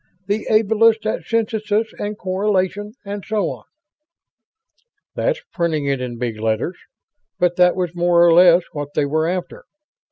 The 0.25 0.47
ablest 0.49 1.05
at 1.05 1.25
synthesis 1.25 1.93
and 1.99 2.17
correlation 2.17 2.93
and 3.05 3.23
so 3.23 3.51
on." 3.51 3.65
"That's 5.13 5.41
printing 5.53 5.85
it 5.85 6.01
in 6.01 6.17
big 6.17 6.39
letters, 6.39 6.79
but 7.37 7.55
that 7.57 7.75
was 7.75 7.93
more 7.93 8.25
or 8.25 8.33
less 8.33 8.63
what 8.73 8.95
they 8.95 9.05
were 9.05 9.27
after." 9.27 9.63